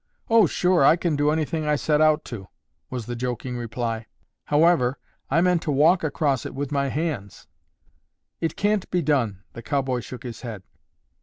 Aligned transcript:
"Oh 0.31 0.47
sure, 0.47 0.83
I 0.83 0.95
can 0.95 1.15
do 1.15 1.29
anything 1.29 1.67
I 1.67 1.75
set 1.75 2.01
out 2.01 2.25
to!" 2.25 2.47
was 2.89 3.05
the 3.05 3.15
joking 3.15 3.55
reply. 3.55 4.07
"However, 4.45 4.97
I 5.29 5.41
meant 5.41 5.61
to 5.61 5.71
walk 5.71 6.03
across 6.03 6.43
it 6.43 6.55
with 6.55 6.71
my 6.71 6.87
hands." 6.87 7.45
"It 8.39 8.55
can't 8.55 8.89
be 8.89 9.03
done." 9.03 9.43
The 9.53 9.61
cowboy 9.61 9.99
shook 9.99 10.23
his 10.23 10.41
head. 10.41 10.63